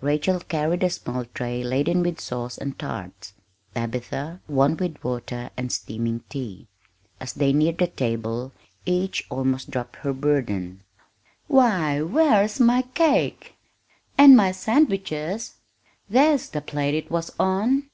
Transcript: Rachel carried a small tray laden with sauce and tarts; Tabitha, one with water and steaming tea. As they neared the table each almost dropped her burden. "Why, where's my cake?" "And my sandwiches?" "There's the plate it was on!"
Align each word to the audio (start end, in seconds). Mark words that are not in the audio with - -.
Rachel 0.00 0.38
carried 0.38 0.84
a 0.84 0.90
small 0.90 1.24
tray 1.34 1.64
laden 1.64 2.02
with 2.04 2.20
sauce 2.20 2.56
and 2.56 2.78
tarts; 2.78 3.32
Tabitha, 3.74 4.40
one 4.46 4.76
with 4.76 5.02
water 5.02 5.50
and 5.56 5.72
steaming 5.72 6.22
tea. 6.28 6.68
As 7.18 7.32
they 7.32 7.52
neared 7.52 7.78
the 7.78 7.88
table 7.88 8.52
each 8.86 9.26
almost 9.28 9.72
dropped 9.72 9.96
her 9.96 10.12
burden. 10.12 10.84
"Why, 11.48 12.00
where's 12.00 12.60
my 12.60 12.82
cake?" 12.94 13.56
"And 14.16 14.36
my 14.36 14.52
sandwiches?" 14.52 15.54
"There's 16.08 16.48
the 16.50 16.60
plate 16.60 16.94
it 16.94 17.10
was 17.10 17.32
on!" 17.40 17.90